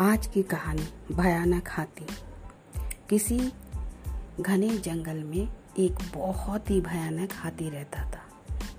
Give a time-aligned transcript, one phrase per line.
[0.00, 2.06] आज की कहानी भयानक हाथी।
[3.08, 3.38] किसी
[4.40, 8.22] घने जंगल में एक बहुत ही भयानक हाथी रहता था,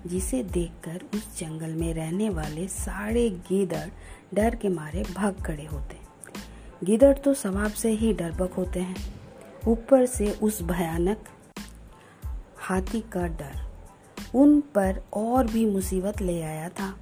[0.06, 3.88] जिसे देखकर उस जंगल में रहने वाले सारे गीदड़
[4.34, 5.98] डर के मारे भाग खड़े होते।
[6.86, 9.14] गीदड़ तो स्वभाव से ही डरबक होते हैं।
[9.68, 11.24] ऊपर से उस भयानक
[12.58, 13.66] हाथी का डर
[14.34, 16.94] उन पर और भी मुसीबत ले आया था।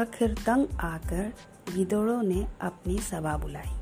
[0.00, 1.32] आखिर तंग आकर
[1.76, 3.76] गिदड़ों ने अपनी सभा बुलाई।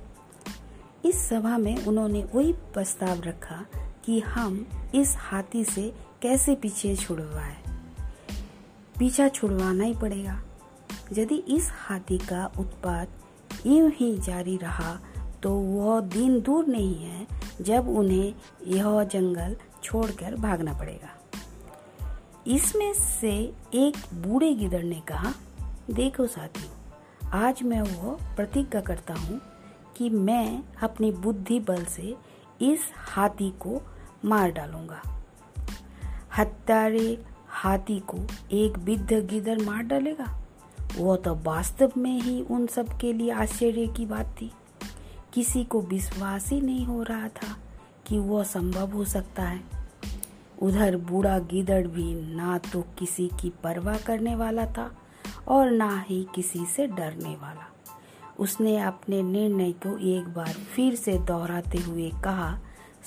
[1.09, 3.65] इस सभा में उन्होंने वही प्रस्ताव रखा
[4.05, 7.57] कि हम इस हाथी से कैसे पीछे छुड़वाए।
[8.99, 10.43] पीछा छुड़वाना ही पड़ेगा।
[11.13, 13.09] यदि इस हाथी का उत्पाद
[13.67, 14.99] यूँ ही जारी रहा
[15.43, 17.27] तो वह दिन दूर नहीं है
[17.61, 18.35] जब उन्हें
[18.67, 21.15] यह जंगल छोड़कर भागना पड़ेगा।
[22.47, 23.33] इसमें से
[23.75, 25.33] एक बूढ़े गिदड़ ने कहा,
[25.91, 26.78] देखो साथियों
[27.35, 29.41] आज मैं वो प्रतिज्ञा करता हूँ
[29.97, 32.17] कि मैं अपनी बुद्धि बल से
[32.61, 33.83] इस हाथी को
[34.25, 35.01] मार डालूँगा।
[36.39, 38.19] हत्यारे हाथी को
[38.53, 40.41] एक बिद्ध गिदर मार डालेगा।
[40.97, 44.51] वो तो वास्तव में ही उन सब के लिए आश्चर्य की बात थी।
[45.35, 47.57] किसी को विश्वास ही नहीं हो रहा था
[48.07, 49.61] कि वह संभव हो सकता है।
[50.63, 54.91] उधर बूढ़ा गिदड़ भी ना तो किसी की परवाह करने वाला था
[55.49, 57.67] और ना ही किसी से डरने वाला।
[58.39, 62.59] उसने अपने निर्णय को एक बार फिर से दोहराते हुए कहा,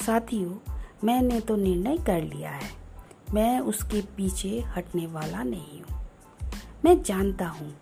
[0.05, 0.55] साथियों,
[1.03, 2.69] मैंने तो निर्णय कर लिया है।
[3.33, 5.99] मैं उसके पीछे हटने वाला नहीं हूँ।
[6.85, 7.73] मैं जानता हूँ,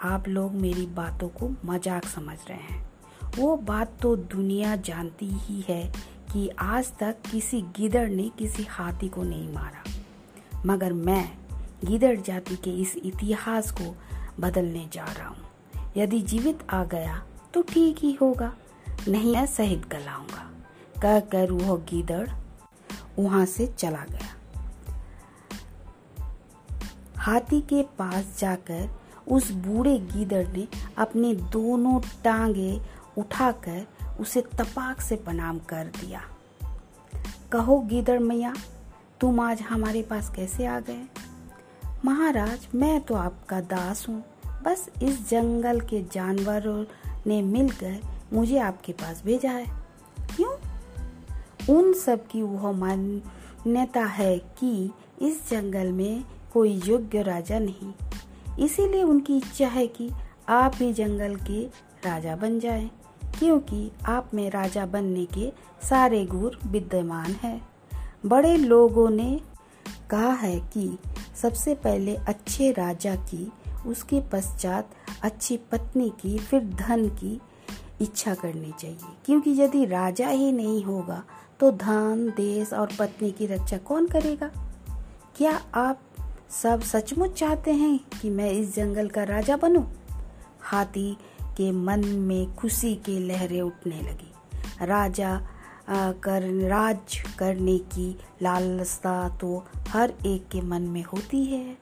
[0.00, 2.90] आप लोग मेरी बातों को मज़ाक समझ रहे हैं।
[3.38, 5.92] वो बात तो दुनिया जानती ही है
[6.32, 9.82] कि आज तक किसी गिदड़ ने किसी हाथी को नहीं मारा।
[10.66, 11.24] मगर मैं
[11.84, 13.94] गिदड़ जाति के इस इतिहास को
[14.40, 17.22] बदलने जा रहा हूँ। यदि जीवित आ गया
[17.54, 18.52] तो ठीक ही होगा,
[19.08, 20.48] नहीं मैं शहीद कहलाऊँगा
[21.02, 22.28] कह कर वह गिदड़
[23.18, 24.34] वहाँ से चला गया।
[27.18, 28.88] हाथी के पास जाकर
[29.28, 30.66] उस बूढ़े गीदड़ ने
[30.98, 32.80] अपने दोनों टांगे
[33.18, 33.86] उठाकर
[34.20, 36.20] उसे तपाक से प्रणाम कर दिया।
[37.52, 38.54] कहो गीदड़ मैया,
[39.20, 41.02] तुम आज हमारे पास कैसे आ गए?
[42.04, 44.22] महाराज मैं तो आपका दास हूँ।
[44.64, 46.84] बस इस जंगल के जानवरों
[47.26, 47.98] ने मिलकर
[48.32, 49.66] मुझे आपके पास भेजा है।
[50.36, 50.54] क्यों?
[51.76, 54.90] उन सब की वह मान्यता है कि
[55.22, 57.92] इस जंगल में कोई योग्य राजा नहीं।
[58.64, 60.10] इसीलिए उनकी इच्छा है कि
[60.48, 61.62] आप ही जंगल के
[62.08, 62.90] राजा बन जाएँ,
[63.38, 65.52] क्योंकि आप में राजा बनने के
[65.88, 67.60] सारे गुर विद्यमान है।
[68.26, 69.40] बड़े लोगों ने
[70.10, 70.98] कहा है कि
[71.42, 73.52] सबसे पहले अच्छे राजा की,
[73.86, 74.90] उसके पश्चात
[75.22, 77.40] अच्छी पत्नी की, फिर धन की
[78.00, 81.22] इच्छा करनी चाहिए। क्योंकि यदि राजा ही नहीं होगा
[81.60, 84.50] तो धन, देश और पत्नी की रक्षा कौन करेगा?
[85.36, 86.00] क्या आप
[86.62, 89.84] सब सचमुच चाहते हैं कि मैं इस जंगल का राजा बनूं?
[90.60, 94.32] हाथी के मन में खुशी की लहरें उठने लगी।
[94.82, 95.40] राजा
[95.90, 101.76] कर, राज करने की लालसा तो हर एक के मन में होती है।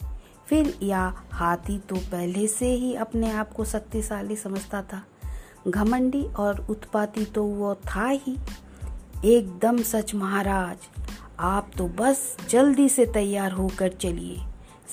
[0.47, 5.03] फिर या हाथी तो पहले से ही अपने आप को शक्तिशाली समझता था।
[5.69, 8.37] घमंडी और उत्पाती तो वो था ही।
[9.25, 10.77] एकदम सच महाराज,
[11.41, 14.41] आप तो बस जल्दी से तैयार होकर चलिए।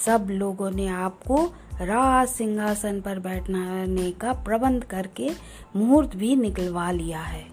[0.06, 1.46] सब लोगों ने आपको
[1.82, 5.30] राज सिंहासन पर बैठने का प्रबंध करके
[5.76, 7.46] मुहूर्त भी निकलवा लिया है।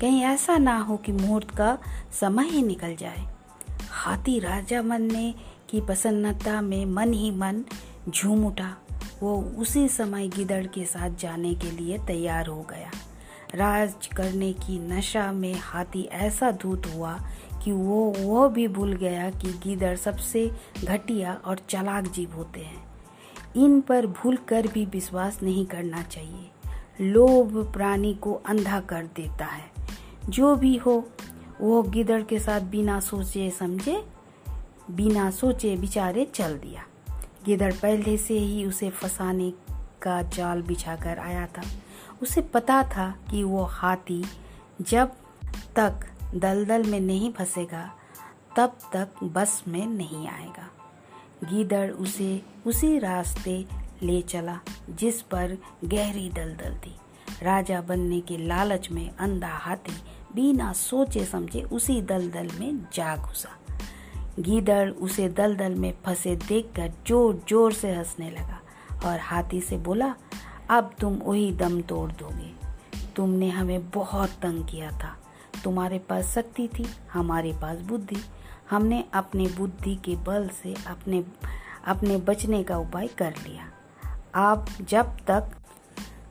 [0.00, 1.78] कहीं ऐसा ना हो कि मुहूर्त का
[2.20, 3.33] समय ही निकल जाए।
[3.94, 5.34] हाथी राजा बनने
[5.70, 7.64] की प्रसन्नता में मन ही मन
[8.08, 8.76] झूम उठा।
[9.20, 12.90] वो उसी समय गिदड़ के साथ जाने के लिए तैयार हो गया।
[13.54, 17.20] राज करने की नशा में हाथी ऐसा धूत हुआ
[17.64, 20.50] कि वो वो भी भूल गया कि गिदड़ सबसे
[20.84, 22.86] घटिया और चालाक जीव होते हैं।
[23.56, 26.50] इन पर भूल कर भी विश्वास नहीं करना चाहिए।
[27.00, 29.74] लोभ प्राणी को अंधा कर देता है।
[30.28, 31.08] जो भी हो
[31.60, 34.04] वो गिदड़ के साथ बिना सोचे समझे,
[34.90, 36.84] बिना सोचे बिचारे चल दिया।
[37.44, 39.52] गिदड़ पहले से ही उसे फंसाने
[40.02, 41.62] का जाल बिछाकर आया था।
[42.22, 44.24] उसे पता था कि वो हाथी
[44.80, 45.12] जब
[45.76, 46.00] तक
[46.34, 47.94] दलदल में नहीं फंसेगा,
[48.56, 50.70] तब तक बस में नहीं आएगा।
[51.44, 53.66] गीदड़ उसे उसी रास्ते
[54.02, 54.60] ले चला,
[54.90, 56.96] जिस पर गहरी दलदल थी।
[57.42, 59.96] राजा बनने के लालच में अंधा हाथी
[60.34, 63.48] बिना सोचे समझे उसी दलदल में जा घुसा।
[64.40, 68.60] गीदड़ उसे दलदल में फंसे देखकर ज़ोर ज़ोर से हंसने लगा
[69.06, 70.14] और हाथी से बोला,
[70.70, 72.52] अब तुम वही दम तोड़ दोगे।
[73.16, 75.16] तुमने हमें बहुत तंग किया था।
[75.64, 78.16] तुम्हारे पास शक्ति थी, हमारे पास बुद्धि।
[78.70, 81.24] हमने अपने बुद्धि के बल से अपने
[81.86, 83.70] अपने बचने का उपाय कर लिया।
[84.34, 85.50] आप जब तक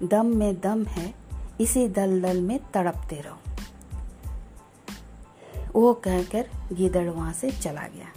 [0.04, 1.14] दम में दम है,
[1.62, 3.53] इसी दलदल में तड़पते रहो।
[5.76, 8.12] वो कहकर गिदड़ वहाँ से चला गया।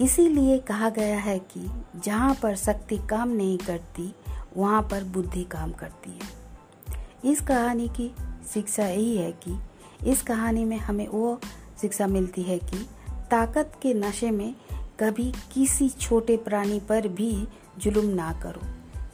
[0.00, 1.68] इसीलिए कहा गया है कि
[2.04, 4.14] जहाँ पर शक्ति काम नहीं करती,
[4.56, 8.10] वहाँ पर बुद्धि काम करती है। इस कहानी की
[8.52, 9.58] शिक्षा यही है कि
[10.06, 11.40] इस कहानी में हमें वो
[11.80, 12.86] शिक्षा मिलती है कि
[13.30, 14.54] ताकत के नशे में
[15.00, 17.32] कभी किसी छोटे प्राणी पर भी
[17.78, 18.60] जुल्म ना करो,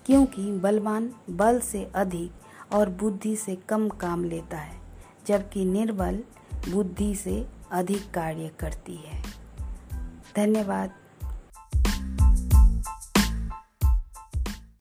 [0.07, 4.77] क्योंकि बलवान बल से अधिक और बुद्धि से कम काम लेता है,
[5.27, 6.19] जबकि निर्बल
[6.69, 9.23] बुद्धि से अधिक कार्य करती है।
[10.37, 10.91] धन्यवाद।